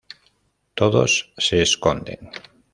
[0.73, 2.21] Todos se esconden.